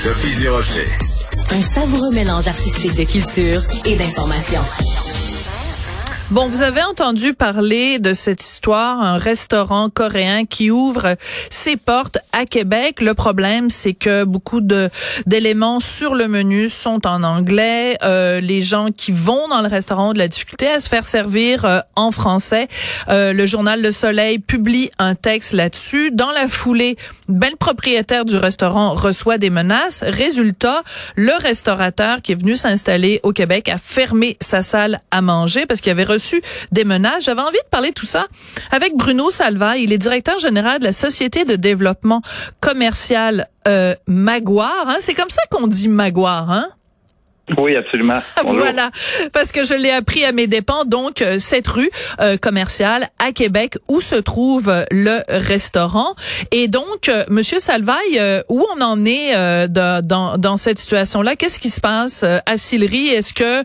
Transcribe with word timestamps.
Sophie 0.00 0.36
Durocher. 0.36 0.86
Un 1.50 1.60
savoureux 1.60 2.14
mélange 2.14 2.46
artistique 2.46 2.94
de 2.94 3.02
culture 3.02 3.60
et 3.84 3.96
d'information. 3.96 4.60
Bon, 6.30 6.46
vous 6.46 6.60
avez 6.60 6.82
entendu 6.82 7.32
parler 7.32 7.98
de 7.98 8.12
cette 8.12 8.44
histoire, 8.44 9.00
un 9.00 9.16
restaurant 9.16 9.88
coréen 9.88 10.44
qui 10.44 10.70
ouvre 10.70 11.16
ses 11.48 11.78
portes 11.78 12.18
à 12.34 12.44
Québec. 12.44 13.00
Le 13.00 13.14
problème, 13.14 13.70
c'est 13.70 13.94
que 13.94 14.24
beaucoup 14.24 14.60
d'éléments 14.60 15.80
sur 15.80 16.14
le 16.14 16.28
menu 16.28 16.68
sont 16.68 17.06
en 17.06 17.22
anglais. 17.22 17.96
Euh, 18.02 18.40
les 18.40 18.60
gens 18.60 18.90
qui 18.94 19.10
vont 19.10 19.48
dans 19.48 19.62
le 19.62 19.68
restaurant 19.68 20.10
ont 20.10 20.12
de 20.12 20.18
la 20.18 20.28
difficulté 20.28 20.68
à 20.68 20.80
se 20.80 20.90
faire 20.90 21.06
servir 21.06 21.64
euh, 21.64 21.80
en 21.96 22.10
français. 22.10 22.68
Euh, 23.08 23.32
le 23.32 23.46
journal 23.46 23.80
Le 23.80 23.90
Soleil 23.90 24.38
publie 24.38 24.90
un 24.98 25.14
texte 25.14 25.54
là-dessus. 25.54 26.10
Dans 26.10 26.32
la 26.32 26.46
foulée, 26.46 26.98
ben, 27.28 27.48
le 27.48 27.56
propriétaire 27.56 28.26
du 28.26 28.36
restaurant 28.36 28.92
reçoit 28.92 29.38
des 29.38 29.48
menaces. 29.48 30.04
Résultat, 30.06 30.82
le 31.16 31.32
restaurateur 31.40 32.20
qui 32.20 32.32
est 32.32 32.38
venu 32.38 32.54
s'installer 32.54 33.20
au 33.22 33.32
Québec 33.32 33.70
a 33.70 33.78
fermé 33.78 34.36
sa 34.42 34.62
salle 34.62 35.00
à 35.10 35.22
manger 35.22 35.64
parce 35.64 35.80
qu'il 35.80 35.90
avait 35.90 36.04
reçu 36.04 36.17
des. 36.72 36.84
J'avais 37.20 37.40
envie 37.40 37.58
de 37.58 37.68
parler 37.70 37.90
de 37.90 37.94
tout 37.94 38.06
ça 38.06 38.26
avec 38.70 38.96
Bruno 38.96 39.30
Salva. 39.30 39.76
Il 39.76 39.92
est 39.92 39.98
directeur 39.98 40.38
général 40.38 40.80
de 40.80 40.84
la 40.84 40.92
Société 40.92 41.44
de 41.44 41.56
développement 41.56 42.22
commercial 42.60 43.48
euh, 43.66 43.94
Maguire. 44.06 44.84
Hein? 44.86 44.96
C'est 45.00 45.14
comme 45.14 45.30
ça 45.30 45.42
qu'on 45.50 45.66
dit 45.66 45.88
Maguire, 45.88 46.46
hein? 46.50 46.68
Oui, 47.56 47.76
absolument. 47.76 48.18
voilà, 48.44 48.90
parce 49.32 49.52
que 49.52 49.64
je 49.64 49.74
l'ai 49.74 49.90
appris 49.90 50.24
à 50.24 50.32
mes 50.32 50.46
dépens. 50.46 50.84
Donc, 50.84 51.22
euh, 51.22 51.38
cette 51.38 51.66
rue 51.68 51.88
euh, 52.20 52.36
commerciale 52.36 53.08
à 53.18 53.32
Québec 53.32 53.76
où 53.88 54.00
se 54.00 54.16
trouve 54.16 54.72
le 54.90 55.20
restaurant. 55.28 56.14
Et 56.52 56.68
donc, 56.68 57.08
euh, 57.08 57.24
Monsieur 57.28 57.58
Salvaille, 57.58 58.20
où 58.48 58.64
on 58.76 58.80
en 58.82 59.04
est 59.04 59.68
dans, 59.68 60.38
dans 60.38 60.56
cette 60.56 60.78
situation-là? 60.78 61.36
Qu'est-ce 61.36 61.58
qui 61.58 61.70
se 61.70 61.80
passe 61.80 62.24
à 62.24 62.56
Sillery? 62.56 63.08
Est-ce 63.08 63.34
que 63.34 63.64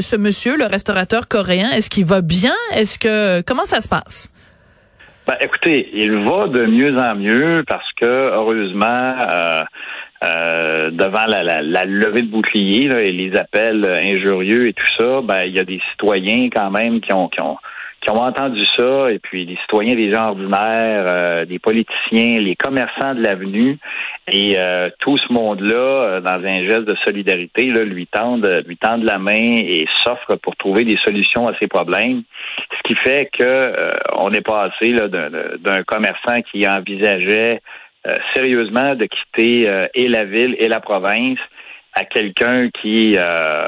ce 0.00 0.16
monsieur, 0.16 0.56
le 0.56 0.66
restaurateur 0.66 1.28
coréen, 1.28 1.70
est-ce 1.70 1.90
qu'il 1.90 2.04
va 2.04 2.20
bien? 2.20 2.54
Est-ce 2.72 2.98
que 2.98 3.40
comment 3.42 3.64
ça 3.64 3.80
se 3.80 3.88
passe? 3.88 4.30
Ben, 5.26 5.36
écoutez, 5.40 5.90
il 5.94 6.12
va 6.24 6.48
de 6.48 6.70
mieux 6.70 6.96
en 6.98 7.14
mieux 7.14 7.64
parce 7.66 7.90
que 7.98 8.04
heureusement. 8.04 9.16
Euh, 10.84 10.90
devant 10.90 11.26
la, 11.26 11.42
la, 11.62 11.84
levée 11.84 12.22
de 12.22 12.30
bouclier 12.30 12.86
et 12.86 13.12
les 13.12 13.36
appels 13.36 13.84
injurieux 13.84 14.68
et 14.68 14.72
tout 14.72 14.86
ça, 14.96 15.20
ben 15.22 15.40
il 15.46 15.54
y 15.54 15.58
a 15.58 15.64
des 15.64 15.80
citoyens 15.90 16.48
quand 16.50 16.70
même 16.70 17.00
qui 17.00 17.12
ont, 17.12 17.28
qui 17.28 17.40
ont 17.40 17.56
qui 18.00 18.10
ont 18.10 18.20
entendu 18.20 18.62
ça, 18.78 19.10
et 19.10 19.18
puis 19.18 19.46
les 19.46 19.56
citoyens 19.62 19.94
des 19.94 20.12
gens 20.12 20.28
ordinaires, 20.28 21.04
euh, 21.06 21.44
des 21.46 21.58
politiciens, 21.58 22.38
les 22.38 22.54
commerçants 22.54 23.14
de 23.14 23.22
l'avenue, 23.22 23.78
et 24.30 24.58
euh, 24.58 24.90
tout 24.98 25.16
ce 25.16 25.32
monde-là, 25.32 26.20
dans 26.20 26.44
un 26.44 26.68
geste 26.68 26.84
de 26.84 26.94
solidarité, 27.06 27.70
là, 27.70 27.82
lui 27.82 28.06
tendent, 28.06 28.62
lui 28.66 28.76
tendent 28.76 29.04
la 29.04 29.16
main 29.16 29.32
et 29.32 29.86
s'offrent 30.02 30.36
pour 30.42 30.54
trouver 30.56 30.84
des 30.84 30.98
solutions 31.02 31.48
à 31.48 31.56
ses 31.58 31.66
problèmes. 31.66 32.24
Ce 32.76 32.82
qui 32.86 32.94
fait 32.94 33.30
que 33.32 33.72
on 34.18 34.30
est 34.32 34.46
passé 34.46 34.92
d'un 34.92 35.82
commerçant 35.84 36.42
qui 36.52 36.68
envisageait 36.68 37.62
euh, 38.06 38.16
sérieusement 38.34 38.94
de 38.94 39.06
quitter 39.06 39.68
euh, 39.68 39.86
et 39.94 40.08
la 40.08 40.24
ville 40.24 40.54
et 40.58 40.68
la 40.68 40.80
province 40.80 41.38
à 41.94 42.04
quelqu'un 42.04 42.68
qui 42.68 43.16
euh, 43.16 43.66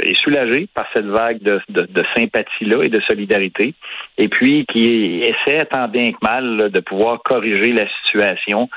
est 0.00 0.14
soulagé 0.14 0.68
par 0.74 0.86
cette 0.92 1.06
vague 1.06 1.40
de, 1.42 1.60
de, 1.68 1.82
de 1.82 2.04
sympathie-là 2.16 2.82
et 2.82 2.88
de 2.88 3.00
solidarité, 3.00 3.74
et 4.18 4.28
puis 4.28 4.64
qui 4.66 5.22
essaie 5.22 5.64
tant 5.66 5.86
bien 5.86 6.10
que 6.12 6.16
mal 6.22 6.70
de 6.70 6.80
pouvoir 6.80 7.22
corriger 7.22 7.72
la 7.72 7.86
situation 8.02 8.70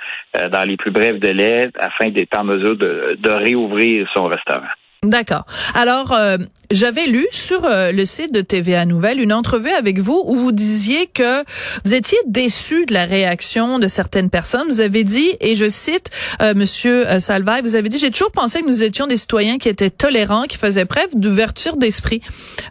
dans 0.51 0.67
les 0.67 0.75
plus 0.75 0.91
brefs 0.91 1.19
délais 1.19 1.69
afin 1.79 2.09
d'être 2.09 2.37
en 2.37 2.43
mesure 2.43 2.75
de, 2.75 3.17
de 3.17 3.29
réouvrir 3.29 4.09
son 4.13 4.25
restaurant. 4.25 4.67
D'accord. 5.05 5.45
Alors, 5.75 6.11
euh, 6.13 6.37
j'avais 6.71 7.05
lu 7.05 7.27
sur 7.31 7.63
euh, 7.65 7.91
le 7.91 8.05
site 8.05 8.33
de 8.33 8.41
TVA 8.41 8.85
Nouvelle 8.85 9.19
une 9.19 9.33
entrevue 9.33 9.69
avec 9.69 9.99
vous 9.99 10.23
où 10.25 10.35
vous 10.35 10.51
disiez 10.51 11.07
que 11.07 11.43
vous 11.83 11.93
étiez 11.93 12.17
déçu 12.25 12.85
de 12.85 12.93
la 12.93 13.05
réaction 13.05 13.77
de 13.77 13.87
certaines 13.87 14.29
personnes. 14.29 14.67
Vous 14.67 14.81
avez 14.81 15.03
dit, 15.03 15.37
et 15.41 15.55
je 15.55 15.69
cite 15.69 16.09
euh, 16.41 16.53
Monsieur 16.55 17.07
euh, 17.07 17.19
Salvaille, 17.19 17.61
vous 17.61 17.75
avez 17.75 17.89
dit, 17.89 17.99
j'ai 17.99 18.09
toujours 18.09 18.31
pensé 18.31 18.61
que 18.61 18.67
nous 18.67 18.83
étions 18.83 19.05
des 19.05 19.17
citoyens 19.17 19.57
qui 19.57 19.69
étaient 19.69 19.89
tolérants, 19.89 20.43
qui 20.43 20.57
faisaient 20.57 20.85
preuve 20.85 21.09
d'ouverture 21.13 21.77
d'esprit. 21.77 22.21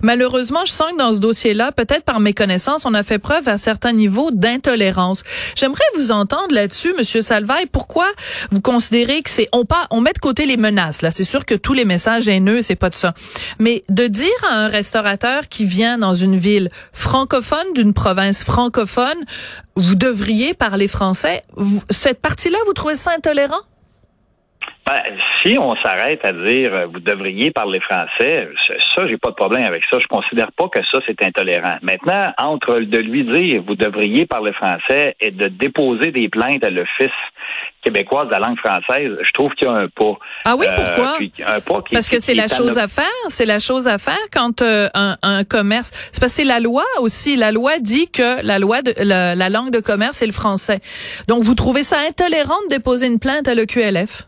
Malheureusement, 0.02 0.64
je 0.64 0.72
sens 0.72 0.90
que 0.92 0.98
dans 0.98 1.14
ce 1.14 1.20
dossier-là, 1.20 1.70
peut-être 1.70 2.04
par 2.04 2.20
mes 2.20 2.32
connaissances, 2.32 2.84
on 2.86 2.94
a 2.94 3.02
fait 3.02 3.18
preuve 3.18 3.48
à 3.48 3.58
certains 3.58 3.92
niveaux 3.92 4.30
d'intolérance. 4.32 5.22
J'aimerais 5.54 5.84
vous 5.94 6.10
entendre 6.10 6.52
là-dessus, 6.54 6.94
Monsieur 6.98 7.20
Salvaille. 7.20 7.66
Pourquoi 7.70 8.08
vous 8.50 8.60
considérez 8.60 9.22
que 9.22 9.30
c'est 9.30 9.48
on 9.52 9.64
pas 9.64 9.86
on 9.90 10.00
met 10.00 10.12
de 10.12 10.18
côté 10.18 10.46
les 10.46 10.56
menaces 10.56 11.02
là? 11.02 11.10
C'est 11.10 11.24
sûr 11.24 11.44
que 11.44 11.54
tous 11.54 11.74
les 11.74 11.84
messages 11.84 12.23
gêneux, 12.24 12.62
c'est 12.62 12.76
pas 12.76 12.90
de 12.90 12.94
ça. 12.94 13.14
Mais 13.58 13.82
de 13.88 14.06
dire 14.06 14.28
à 14.50 14.54
un 14.64 14.68
restaurateur 14.68 15.48
qui 15.48 15.64
vient 15.64 15.98
dans 15.98 16.14
une 16.14 16.36
ville 16.36 16.70
francophone, 16.92 17.72
d'une 17.74 17.92
province 17.92 18.42
francophone, 18.42 19.18
vous 19.76 19.94
devriez 19.94 20.54
parler 20.54 20.88
français, 20.88 21.44
cette 21.90 22.20
partie-là, 22.20 22.58
vous 22.66 22.72
trouvez 22.72 22.96
ça 22.96 23.12
intolérant? 23.16 23.62
Ben, 24.86 25.00
si 25.42 25.58
on 25.58 25.74
s'arrête 25.76 26.22
à 26.24 26.32
dire 26.32 26.74
euh, 26.74 26.86
vous 26.92 27.00
devriez 27.00 27.50
parler 27.50 27.80
français, 27.80 28.48
ça, 28.94 29.06
j'ai 29.08 29.16
pas 29.16 29.30
de 29.30 29.34
problème 29.34 29.64
avec 29.64 29.82
ça. 29.90 29.98
Je 29.98 30.06
considère 30.06 30.52
pas 30.52 30.68
que 30.68 30.80
ça, 30.92 30.98
c'est 31.06 31.22
intolérant. 31.22 31.76
Maintenant, 31.80 32.32
entre 32.38 32.80
de 32.80 32.98
lui 32.98 33.24
dire 33.24 33.62
vous 33.66 33.76
devriez 33.76 34.26
parler 34.26 34.52
français 34.52 35.16
et 35.20 35.30
de 35.30 35.48
déposer 35.48 36.10
des 36.10 36.28
plaintes 36.28 36.62
à 36.62 36.68
l'Office 36.70 37.10
québécoise 37.82 38.26
de 38.26 38.32
la 38.32 38.40
langue 38.40 38.58
française, 38.58 39.12
je 39.22 39.32
trouve 39.32 39.52
qu'il 39.54 39.68
y 39.68 39.70
a 39.70 39.74
un 39.74 39.88
pas. 39.88 40.18
Ah 40.44 40.54
oui, 40.56 40.66
pourquoi? 40.74 41.18
un 41.46 41.60
parce 41.92 42.08
que 42.08 42.18
c'est 42.18 42.34
la 42.34 42.48
chose 42.48 42.78
à 42.78 42.88
faire. 42.88 43.04
C'est 43.28 43.46
la 43.46 43.58
chose 43.60 43.88
à 43.88 43.98
faire 43.98 44.18
quand 44.32 44.60
euh, 44.60 44.88
un, 44.94 45.16
un, 45.22 45.44
commerce. 45.44 45.90
C'est 46.12 46.20
parce 46.20 46.32
que 46.32 46.42
c'est 46.42 46.48
la 46.48 46.60
loi 46.60 46.84
aussi. 47.00 47.36
La 47.36 47.52
loi 47.52 47.78
dit 47.80 48.10
que 48.10 48.44
la 48.44 48.58
loi 48.58 48.82
de 48.82 48.92
la, 48.98 49.34
la 49.34 49.48
langue 49.48 49.70
de 49.70 49.80
commerce 49.80 50.18
c'est 50.18 50.26
le 50.26 50.32
français. 50.32 50.80
Donc 51.28 51.42
vous 51.42 51.54
trouvez 51.54 51.84
ça 51.84 51.96
intolérant 52.08 52.60
de 52.68 52.74
déposer 52.74 53.06
une 53.06 53.18
plainte 53.18 53.48
à 53.48 53.54
l'EQLF? 53.54 54.26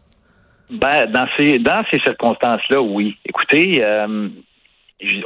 Ben, 0.71 1.07
dans 1.07 1.29
ces 1.37 1.59
dans 1.59 1.85
ces 1.91 2.01
circonstances-là, 2.01 2.81
oui. 2.81 3.17
Écoutez, 3.25 3.85
euh, 3.85 4.29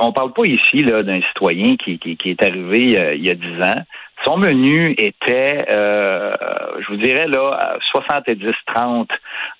on 0.00 0.12
parle 0.12 0.32
pas 0.32 0.44
ici 0.44 0.82
là 0.82 1.02
d'un 1.02 1.20
citoyen 1.22 1.76
qui, 1.76 1.98
qui, 1.98 2.16
qui, 2.16 2.30
est 2.30 2.42
arrivé 2.42 2.98
euh, 2.98 3.14
il 3.14 3.24
y 3.24 3.30
a 3.30 3.34
dix 3.34 3.62
ans. 3.62 3.82
Son 4.24 4.36
menu 4.36 4.94
était, 4.98 5.64
euh, 5.68 6.34
je 6.80 6.86
vous 6.88 6.96
dirais 6.98 7.26
là, 7.26 7.78
70-30 7.94 9.08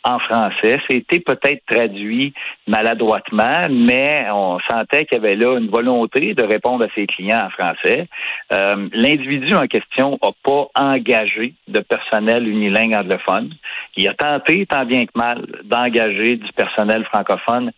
en 0.05 0.19
français. 0.19 0.79
C'était 0.89 1.21
peut-être 1.21 1.65
traduit 1.67 2.35
maladroitement, 2.67 3.63
mais 3.71 4.27
on 4.31 4.59
sentait 4.69 5.07
qu'il 5.07 5.23
y 5.23 5.25
avait 5.25 5.37
là 5.37 5.59
une 5.59 5.71
volonté 5.71 6.35
de 6.35 6.45
répondre 6.45 6.85
à 6.85 6.89
ses 6.95 7.07
clients 7.07 7.47
en 7.47 7.51
français. 7.51 8.07
Euh, 8.53 8.89
L'individu 8.93 9.55
en 9.55 9.67
question 9.67 10.19
n'a 10.23 10.31
pas 10.43 10.67
engagé 10.75 11.55
de 11.69 11.81
personnel 11.81 12.47
unilingue 12.47 12.95
anglophone. 12.95 13.55
Il 13.97 14.07
a 14.09 14.15
tenté, 14.15 14.67
tant 14.67 14.85
bien 14.85 15.05
que 15.05 15.13
mal, 15.15 15.47
d'engager 15.65 16.37
du 16.37 16.53
personnel 16.53 17.05
francophone 17.07 17.73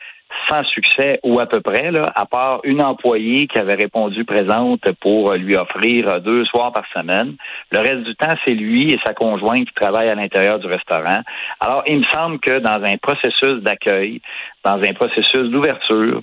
sans 0.49 0.65
succès 0.65 1.21
ou 1.23 1.41
à 1.41 1.47
peu 1.47 1.61
près, 1.61 1.91
là, 1.91 2.13
à 2.15 2.27
part 2.27 2.61
une 2.65 2.83
employée 2.83 3.47
qui 3.47 3.59
avait 3.59 3.75
répondu 3.75 4.25
présente 4.25 4.91
pour 5.01 5.33
lui 5.35 5.57
offrir 5.57 6.21
deux 6.21 6.45
soirs 6.45 6.73
par 6.73 6.85
semaine. 6.93 7.37
Le 7.71 7.79
reste 7.79 8.03
du 8.05 8.15
temps, 8.15 8.35
c'est 8.47 8.55
lui 8.55 8.93
et 8.93 8.99
sa 9.05 9.15
conjointe 9.15 9.67
qui 9.67 9.75
travaillent 9.75 10.09
à 10.09 10.15
l'intérieur 10.15 10.59
du 10.59 10.67
restaurant. 10.67 11.21
Alors, 11.61 11.83
il 11.87 11.99
me 11.99 12.05
semble 12.05 12.39
que 12.41 12.59
dans 12.59 12.83
un 12.83 12.97
processus 12.97 13.63
d'accueil, 13.63 14.21
dans 14.65 14.81
un 14.83 14.93
processus 14.93 15.51
d'ouverture, 15.51 16.23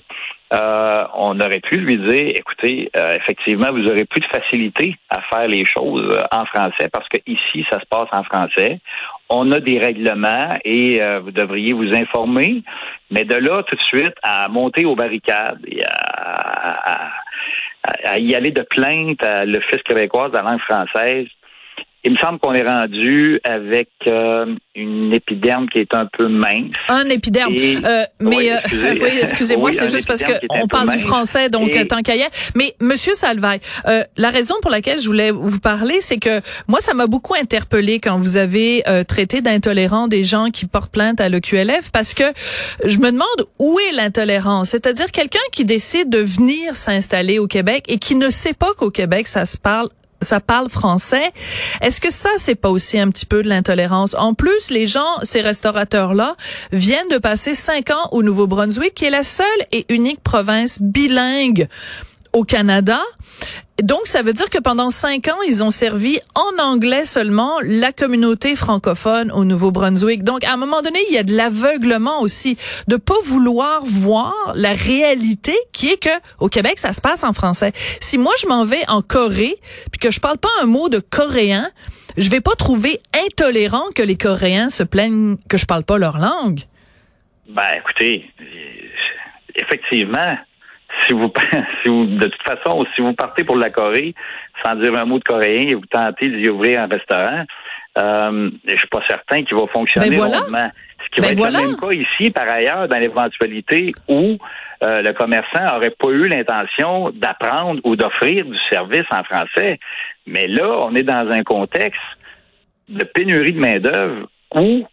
euh, 0.52 1.04
on 1.14 1.38
aurait 1.38 1.60
pu 1.60 1.76
lui 1.76 1.96
dire, 1.96 2.32
écoutez, 2.34 2.90
euh, 2.96 3.14
effectivement, 3.14 3.70
vous 3.70 3.86
aurez 3.86 4.04
plus 4.04 4.20
de 4.20 4.26
facilité 4.26 4.96
à 5.08 5.20
faire 5.22 5.46
les 5.46 5.64
choses 5.64 6.12
en 6.32 6.44
français 6.46 6.88
parce 6.92 7.08
que 7.08 7.18
ici, 7.26 7.64
ça 7.70 7.78
se 7.78 7.86
passe 7.88 8.08
en 8.10 8.24
français. 8.24 8.80
On 9.30 9.52
a 9.52 9.60
des 9.60 9.78
règlements 9.78 10.54
et 10.64 11.00
vous 11.22 11.30
devriez 11.30 11.72
vous 11.72 11.94
informer. 11.94 12.62
Mais 13.10 13.24
de 13.24 13.34
là, 13.34 13.62
tout 13.62 13.76
de 13.76 13.80
suite, 13.82 14.14
à 14.22 14.48
monter 14.48 14.84
aux 14.84 14.96
barricades 14.96 15.60
et 15.66 15.82
à, 15.84 17.10
à 18.04 18.18
y 18.18 18.34
aller 18.34 18.50
de 18.50 18.62
plainte 18.62 19.22
à 19.24 19.44
l'Office 19.44 19.82
québécois 19.84 20.28
de 20.28 20.34
la 20.34 20.42
langue 20.42 20.60
française, 20.60 21.26
il 22.02 22.12
me 22.12 22.16
semble 22.16 22.38
qu'on 22.38 22.54
est 22.54 22.66
rendu 22.66 23.40
avec 23.44 23.90
euh, 24.06 24.46
une 24.74 25.12
épiderme 25.12 25.68
qui 25.68 25.80
est 25.80 25.94
un 25.94 26.06
peu 26.06 26.28
mince. 26.28 26.72
Un 26.88 27.04
épiderme. 27.10 27.52
Euh, 27.54 28.04
mais 28.20 28.36
oui, 28.36 28.50
euh, 28.50 29.08
excusez-moi, 29.20 29.72
c'est 29.74 29.90
juste 29.90 30.06
parce 30.06 30.22
que 30.22 30.32
on 30.48 30.66
parle 30.66 30.90
du 30.90 30.98
français, 30.98 31.50
donc 31.50 31.70
tant 31.88 32.00
qu'à 32.00 32.14
Mais 32.54 32.74
Monsieur 32.80 33.14
Salvaille, 33.14 33.60
la 34.16 34.30
raison 34.30 34.54
pour 34.62 34.70
laquelle 34.70 35.00
je 35.00 35.06
voulais 35.06 35.30
vous 35.30 35.60
parler, 35.60 36.00
c'est 36.00 36.18
que 36.18 36.40
moi, 36.68 36.80
ça 36.80 36.94
m'a 36.94 37.06
beaucoup 37.06 37.34
interpellé 37.34 38.00
quand 38.00 38.18
vous 38.18 38.36
avez 38.36 38.82
traité 39.06 39.42
d'intolérant 39.42 40.08
des 40.08 40.24
gens 40.24 40.50
qui 40.50 40.66
portent 40.66 40.92
plainte 40.92 41.20
à 41.20 41.28
l'EQLF, 41.28 41.90
parce 41.92 42.14
que 42.14 42.24
je 42.84 42.98
me 42.98 43.10
demande 43.10 43.28
où 43.58 43.78
est 43.88 43.92
l'intolérance. 43.92 44.70
C'est-à-dire 44.70 45.10
quelqu'un 45.12 45.38
qui 45.52 45.64
décide 45.64 46.08
de 46.08 46.18
venir 46.18 46.76
s'installer 46.76 47.38
au 47.38 47.46
Québec 47.46 47.84
et 47.88 47.98
qui 47.98 48.14
ne 48.14 48.30
sait 48.30 48.54
pas 48.54 48.70
qu'au 48.76 48.90
Québec, 48.90 49.28
ça 49.28 49.44
se 49.44 49.58
parle 49.58 49.88
ça 50.20 50.40
parle 50.40 50.68
français. 50.68 51.32
Est-ce 51.80 52.00
que 52.00 52.12
ça, 52.12 52.30
c'est 52.38 52.54
pas 52.54 52.70
aussi 52.70 52.98
un 52.98 53.10
petit 53.10 53.26
peu 53.26 53.42
de 53.42 53.48
l'intolérance? 53.48 54.14
En 54.18 54.34
plus, 54.34 54.70
les 54.70 54.86
gens, 54.86 55.18
ces 55.22 55.40
restaurateurs-là, 55.40 56.36
viennent 56.72 57.08
de 57.10 57.18
passer 57.18 57.54
cinq 57.54 57.90
ans 57.90 58.08
au 58.12 58.22
Nouveau-Brunswick, 58.22 58.94
qui 58.94 59.04
est 59.04 59.10
la 59.10 59.22
seule 59.22 59.46
et 59.72 59.86
unique 59.88 60.22
province 60.22 60.78
bilingue 60.80 61.68
au 62.32 62.44
Canada. 62.44 63.00
Donc, 63.82 64.06
ça 64.06 64.22
veut 64.22 64.34
dire 64.34 64.50
que 64.50 64.58
pendant 64.58 64.90
cinq 64.90 65.28
ans, 65.28 65.40
ils 65.46 65.64
ont 65.64 65.70
servi 65.70 66.18
en 66.34 66.62
anglais 66.62 67.06
seulement 67.06 67.54
la 67.62 67.92
communauté 67.92 68.54
francophone 68.54 69.32
au 69.32 69.44
Nouveau-Brunswick. 69.44 70.22
Donc, 70.22 70.44
à 70.44 70.52
un 70.52 70.56
moment 70.58 70.82
donné, 70.82 70.98
il 71.08 71.14
y 71.14 71.18
a 71.18 71.22
de 71.22 71.34
l'aveuglement 71.34 72.20
aussi, 72.20 72.58
de 72.88 72.96
pas 72.96 73.14
vouloir 73.24 73.82
voir 73.84 74.52
la 74.54 74.74
réalité 74.74 75.56
qui 75.72 75.88
est 75.88 76.02
que 76.02 76.10
au 76.40 76.48
Québec, 76.48 76.78
ça 76.78 76.92
se 76.92 77.00
passe 77.00 77.24
en 77.24 77.32
français. 77.32 77.72
Si 78.00 78.18
moi, 78.18 78.32
je 78.42 78.48
m'en 78.48 78.64
vais 78.64 78.82
en 78.88 79.00
Corée, 79.00 79.56
puis 79.90 79.98
que 79.98 80.10
je 80.10 80.20
parle 80.20 80.38
pas 80.38 80.50
un 80.62 80.66
mot 80.66 80.90
de 80.90 80.98
coréen, 80.98 81.70
je 82.18 82.28
vais 82.28 82.40
pas 82.40 82.54
trouver 82.56 83.00
intolérant 83.26 83.84
que 83.94 84.02
les 84.02 84.16
Coréens 84.16 84.68
se 84.68 84.82
plaignent 84.82 85.36
que 85.48 85.56
je 85.56 85.64
parle 85.64 85.84
pas 85.84 85.96
leur 85.96 86.18
langue. 86.18 86.60
Ben, 87.48 87.78
écoutez, 87.78 88.30
effectivement, 89.54 90.36
si 91.06 91.12
vous, 91.12 91.32
si 91.82 91.88
vous, 91.88 92.06
de 92.06 92.26
toute 92.26 92.42
façon, 92.42 92.84
si 92.94 93.00
vous 93.00 93.12
partez 93.12 93.44
pour 93.44 93.56
la 93.56 93.70
Corée 93.70 94.14
sans 94.64 94.76
dire 94.76 94.94
un 94.94 95.04
mot 95.04 95.18
de 95.18 95.24
coréen 95.24 95.68
et 95.68 95.74
vous 95.74 95.86
tentez 95.86 96.28
d'y 96.28 96.48
ouvrir 96.48 96.82
un 96.82 96.86
restaurant, 96.86 97.44
euh, 97.98 98.50
je 98.66 98.76
suis 98.76 98.88
pas 98.88 99.02
certain 99.08 99.42
qu'il 99.42 99.56
va 99.56 99.66
fonctionner 99.68 100.10
ben 100.10 100.16
Ce 100.16 101.10
qui 101.12 101.20
va 101.20 101.28
ben 101.28 101.32
être 101.32 101.46
le 101.46 101.68
même 101.68 101.76
cas 101.76 101.90
ici, 101.92 102.30
par 102.30 102.50
ailleurs, 102.50 102.88
dans 102.88 102.98
l'éventualité 102.98 103.92
où 104.08 104.36
euh, 104.82 105.02
le 105.02 105.12
commerçant 105.12 105.76
aurait 105.76 105.90
pas 105.90 106.08
eu 106.08 106.28
l'intention 106.28 107.10
d'apprendre 107.10 107.80
ou 107.84 107.96
d'offrir 107.96 108.44
du 108.44 108.58
service 108.70 109.06
en 109.12 109.24
français. 109.24 109.78
Mais 110.26 110.46
là, 110.46 110.68
on 110.80 110.94
est 110.94 111.02
dans 111.02 111.30
un 111.30 111.42
contexte 111.42 112.00
de 112.88 113.04
pénurie 113.04 113.52
de 113.52 113.60
main-d'œuvre 113.60 114.28
où, 114.54 114.86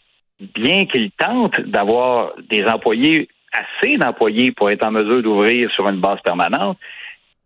bien 0.55 0.85
qu'il 0.87 1.11
tente 1.11 1.59
d'avoir 1.61 2.33
des 2.49 2.65
employés 2.65 3.27
assez 3.59 3.97
d'employés 3.97 4.51
pour 4.51 4.69
être 4.69 4.83
en 4.83 4.91
mesure 4.91 5.21
d'ouvrir 5.21 5.71
sur 5.71 5.87
une 5.89 5.99
base 5.99 6.19
permanente, 6.23 6.77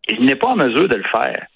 il 0.07 0.25
n'est 0.25 0.35
pas 0.35 0.49
en 0.49 0.55
mesure 0.55 0.87
de 0.87 0.95
le 0.95 1.03
faire. 1.11 1.47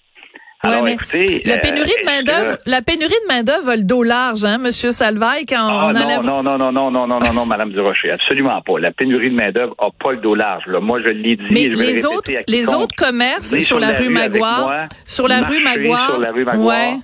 Alors, 0.62 0.88
écoutez, 0.88 1.42
la 1.46 1.57
pénurie 1.57 1.92
de 2.02 2.06
main 2.06 2.24
d'œuvre, 2.24 2.57
la 2.66 2.81
pénurie 2.81 3.10
de 3.10 3.28
main 3.28 3.44
d'œuvre 3.44 3.69
a 3.69 3.75
le 3.75 3.84
dos 3.84 4.04
large, 4.04 4.44
hein, 4.46 4.57
Monsieur 4.57 4.92
Salvaille, 4.92 5.46
quand 5.46 5.57
ah, 5.60 5.90
on 5.90 5.94
non, 5.94 6.22
non, 6.24 6.44
non, 6.44 6.57
non, 6.57 6.72
non, 6.72 6.92
non, 6.92 7.07
non, 7.07 7.19
non, 7.19 7.34
non, 7.34 7.46
Madame 7.46 7.72
Durocher, 7.72 8.12
absolument 8.12 8.62
pas. 8.62 8.80
La 8.80 8.92
pénurie 8.92 9.30
de 9.30 9.36
main 9.36 9.52
d'œuvre 9.52 9.75
a 9.78 9.90
pas 9.92 10.13
le 10.13 10.18
dos 10.18 10.34
large. 10.34 10.66
Là. 10.68 10.80
Moi, 10.80 11.01
je 11.06 11.12
l'ai 11.12 11.36
dit. 11.36 11.48
Mais 11.51 11.72
je 11.72 11.78
les 11.78 12.06
autres, 12.06 12.31
les 12.48 12.74
autres 12.74 12.96
commerces 12.96 13.58
sur, 13.60 13.80
la, 13.80 13.92
rue 13.92 14.10
Maguire, 14.10 14.86
sur 15.06 15.28
la 15.28 15.42
rue 15.42 15.62
Maguire, 15.63 16.10
sur 16.10 16.19
la 16.19 16.31
rue 16.31 16.46
Maguire. 16.46 17.00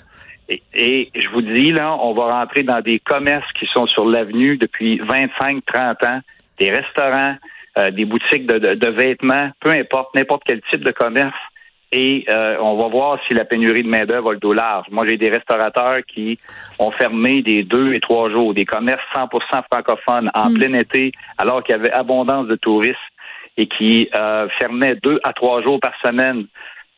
Et, 0.49 0.61
et, 0.73 1.11
je 1.15 1.29
vous 1.29 1.41
dis 1.41 1.71
là, 1.71 1.95
on 2.01 2.13
va 2.13 2.39
rentrer 2.39 2.63
dans 2.63 2.81
des 2.81 2.99
commerces 2.99 3.49
qui 3.57 3.67
sont 3.73 3.87
sur 3.87 4.05
l'avenue 4.05 4.57
depuis 4.57 4.99
25, 4.99 5.63
30 5.65 6.03
ans, 6.03 6.19
des 6.59 6.71
restaurants, 6.71 7.35
euh, 7.77 7.91
des 7.91 8.05
boutiques 8.05 8.45
de, 8.45 8.89
vêtements, 8.89 9.49
peu 9.59 9.69
importe, 9.69 10.13
n'importe 10.15 10.43
quel 10.45 10.61
type 10.71 10.83
de 10.83 10.91
commerce. 10.91 11.37
Et 11.93 12.25
euh, 12.29 12.55
on 12.61 12.77
va 12.77 12.87
voir 12.87 13.19
si 13.27 13.33
la 13.33 13.43
pénurie 13.43 13.83
de 13.83 13.89
main-d'œuvre 13.89 14.29
a 14.29 14.33
le 14.33 14.39
dos 14.39 14.53
large. 14.53 14.85
Moi, 14.91 15.05
j'ai 15.07 15.17
des 15.17 15.29
restaurateurs 15.29 15.99
qui 16.07 16.39
ont 16.79 16.91
fermé 16.91 17.41
des 17.41 17.63
deux 17.63 17.93
et 17.93 17.99
trois 17.99 18.29
jours, 18.29 18.53
des 18.53 18.63
commerces 18.63 19.03
100% 19.13 19.63
francophones 19.69 20.31
en 20.33 20.49
mm. 20.49 20.53
plein 20.53 20.73
été, 20.73 21.11
alors 21.37 21.61
qu'il 21.63 21.75
y 21.75 21.79
avait 21.79 21.91
abondance 21.91 22.47
de 22.47 22.55
touristes 22.55 22.97
et 23.57 23.67
qui 23.67 24.09
euh, 24.15 24.47
fermaient 24.57 24.95
deux 25.03 25.19
à 25.23 25.33
trois 25.33 25.61
jours 25.61 25.79
par 25.81 25.93
semaine 26.03 26.45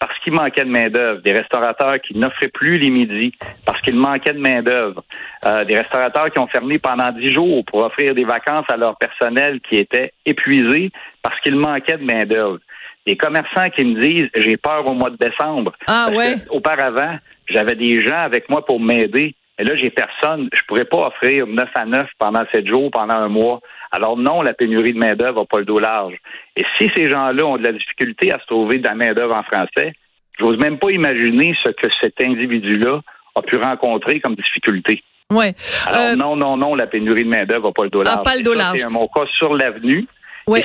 parce 0.06 0.20
qu'il 0.20 0.34
manquait 0.34 0.66
de 0.66 0.70
main-d'œuvre, 0.70 1.22
des 1.22 1.32
restaurateurs 1.32 2.02
qui 2.02 2.18
n'offraient 2.18 2.50
plus 2.50 2.78
les 2.78 2.90
midis 2.90 3.32
parce 3.66 3.80
qu'il 3.80 3.96
manquait 3.96 4.34
de 4.34 4.38
main-d'œuvre, 4.38 5.02
euh, 5.46 5.64
des 5.64 5.78
restaurateurs 5.78 6.30
qui 6.30 6.40
ont 6.40 6.48
fermé 6.48 6.78
pendant 6.78 7.10
dix 7.12 7.34
jours 7.34 7.64
pour 7.64 7.80
offrir 7.86 8.14
des 8.14 8.26
vacances 8.26 8.66
à 8.68 8.76
leur 8.76 8.98
personnel 8.98 9.62
qui 9.62 9.78
était 9.78 10.12
épuisé 10.26 10.92
parce 11.22 11.40
qu'il 11.40 11.56
manquait 11.56 11.98
de 11.98 12.04
main-d'œuvre. 12.04 12.60
Des 13.08 13.16
commerçants 13.16 13.70
qui 13.74 13.86
me 13.86 13.94
disent 13.94 14.28
j'ai 14.36 14.58
peur 14.58 14.86
au 14.86 14.94
mois 14.94 15.10
de 15.10 15.16
décembre. 15.16 15.72
Ah 15.88 16.10
ouais? 16.14 16.36
Auparavant, 16.50 17.18
j'avais 17.48 17.76
des 17.76 18.06
gens 18.06 18.24
avec 18.24 18.50
moi 18.50 18.66
pour 18.66 18.82
m'aider. 18.82 19.36
Et 19.60 19.64
là, 19.64 19.76
j'ai 19.76 19.90
personne. 19.90 20.50
Je 20.54 20.62
pourrais 20.68 20.86
pas 20.86 21.08
offrir 21.08 21.46
9 21.46 21.70
à 21.76 21.86
9 21.86 22.08
pendant 22.18 22.44
sept 22.52 22.68
jours, 22.68 22.90
pendant 22.92 23.16
un 23.16 23.28
mois. 23.28 23.60
Alors 23.92 24.18
non, 24.18 24.42
la 24.42 24.54
pénurie 24.54 24.94
de 24.94 24.98
main-d'œuvre 24.98 25.42
n'a 25.42 25.46
pas 25.46 25.60
le 25.60 25.66
dos 25.66 25.80
large. 25.80 26.16
Et 26.56 26.64
si 26.78 26.90
ces 26.96 27.10
gens-là 27.10 27.46
ont 27.46 27.58
de 27.58 27.64
la 27.64 27.74
difficulté 27.74 28.34
à 28.34 28.40
se 28.40 28.46
trouver 28.48 28.80
de 28.80 28.88
la 28.88 28.96
main-d'œuvre 28.96 29.36
en 29.36 29.44
français, 29.44 29.94
j'ose 30.40 30.58
même 30.58 30.80
pas 30.80 30.90
imaginer 30.90 31.56
ce 31.64 31.70
que 31.70 31.88
cet 32.02 32.20
individu-là 32.20 33.02
a 33.36 33.42
pu 33.44 33.58
rencontrer 33.58 34.20
comme 34.20 34.36
difficulté. 34.36 35.04
Ouais. 35.32 35.54
Alors 35.88 36.12
euh, 36.12 36.16
non, 36.16 36.36
non, 36.36 36.58
non, 36.58 36.76
la 36.76 36.88
pénurie 36.88 37.24
de 37.24 37.30
main-d'œuvre 37.30 37.68
n'a 37.68 37.74
pas 37.74 37.84
le 37.84 37.90
dos 37.90 38.04
large. 38.04 38.24
pas 38.24 38.36
le 38.36 38.44
dos 38.44 38.54
large. 38.54 38.80
C'est 38.80 38.90
mon 38.90 39.08
cas 39.08 39.26
sur 39.38 39.54
l'avenue. 39.54 40.06
Oui. 40.48 40.60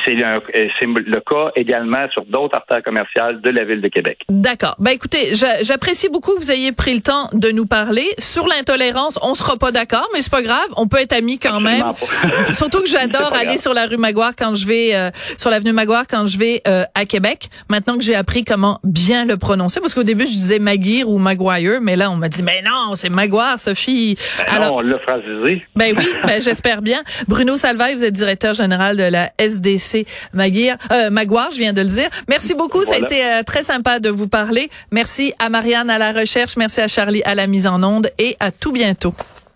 Et 0.54 0.68
c'est 0.80 0.86
le 0.86 1.20
cas 1.20 1.50
également 1.54 2.08
sur 2.12 2.24
d'autres 2.24 2.56
artères 2.56 2.82
commerciales 2.82 3.40
de 3.40 3.50
la 3.50 3.64
ville 3.64 3.80
de 3.80 3.88
Québec. 3.88 4.18
D'accord. 4.28 4.76
Ben 4.78 4.90
écoutez, 4.90 5.34
j'apprécie 5.62 6.08
beaucoup 6.08 6.34
que 6.34 6.40
vous 6.40 6.50
ayez 6.50 6.72
pris 6.72 6.94
le 6.94 7.00
temps 7.00 7.28
de 7.32 7.50
nous 7.50 7.66
parler 7.66 8.08
sur 8.18 8.46
l'intolérance. 8.46 9.18
On 9.22 9.34
sera 9.34 9.56
pas 9.56 9.72
d'accord, 9.72 10.08
mais 10.12 10.22
c'est 10.22 10.32
pas 10.32 10.42
grave. 10.42 10.68
On 10.76 10.88
peut 10.88 10.98
être 10.98 11.12
amis 11.12 11.38
quand 11.38 11.60
même. 11.60 11.84
Surtout 12.52 12.80
que 12.82 12.88
j'adore 12.88 13.32
aller 13.32 13.58
sur 13.58 13.74
la 13.74 13.86
rue 13.86 13.96
Maguire 13.96 14.32
quand 14.36 14.54
je 14.54 14.66
vais 14.66 14.94
euh, 14.94 15.10
sur 15.36 15.50
l'avenue 15.50 15.72
Maguire 15.72 16.04
quand 16.08 16.26
je 16.26 16.38
vais 16.38 16.62
euh, 16.66 16.84
à 16.94 17.04
Québec. 17.04 17.48
Maintenant 17.68 17.96
que 17.96 18.02
j'ai 18.02 18.14
appris 18.14 18.44
comment 18.44 18.80
bien 18.84 19.24
le 19.24 19.36
prononcer, 19.36 19.80
parce 19.80 19.94
qu'au 19.94 20.02
début 20.02 20.24
je 20.24 20.32
disais 20.32 20.58
Maguire 20.58 21.08
ou 21.08 21.18
Maguire, 21.18 21.80
mais 21.80 21.96
là 21.96 22.10
on 22.10 22.16
m'a 22.16 22.28
dit 22.28 22.42
mais 22.42 22.62
non, 22.62 22.94
c'est 22.94 23.10
Maguire, 23.10 23.58
Sophie. 23.58 24.16
Ben 24.38 24.54
Alors, 24.54 24.72
non, 24.72 24.76
on 24.78 24.80
l'a 24.80 24.98
phrasisé. 24.98 25.62
Ben 25.76 25.94
oui, 25.96 26.08
ben 26.24 26.40
j'espère 26.40 26.82
bien. 26.82 27.02
Bruno 27.26 27.56
Salvaille, 27.56 27.94
vous 27.94 28.04
êtes 28.04 28.14
directeur 28.14 28.54
général 28.54 28.96
de 28.96 29.04
la 29.04 29.30
SD 29.38 29.67
DC 29.68 30.06
Maguire, 30.32 30.76
euh, 30.92 31.10
Maguire, 31.10 31.48
je 31.52 31.58
viens 31.58 31.72
de 31.72 31.82
le 31.82 31.88
dire. 31.88 32.08
Merci 32.28 32.54
beaucoup, 32.54 32.82
ça 32.82 32.94
a 32.94 32.98
été 32.98 33.24
euh, 33.24 33.42
très 33.42 33.62
sympa 33.62 34.00
de 34.00 34.10
vous 34.10 34.28
parler. 34.28 34.70
Merci 34.90 35.32
à 35.38 35.48
Marianne 35.48 35.90
à 35.90 35.98
la 35.98 36.12
recherche, 36.12 36.56
merci 36.56 36.80
à 36.80 36.88
Charlie 36.88 37.22
à 37.24 37.34
la 37.34 37.46
mise 37.46 37.66
en 37.66 37.82
onde 37.82 38.10
et 38.18 38.36
à 38.40 38.50
tout 38.50 38.72
bientôt. 38.72 39.14